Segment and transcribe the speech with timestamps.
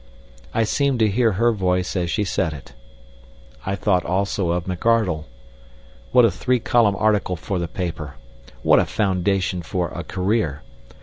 [0.51, 2.73] I seemed to hear her voice as she said it.
[3.67, 5.25] I thought also of McArdle.
[6.11, 8.15] What a three column article for the paper!
[8.63, 10.63] What a foundation for a career!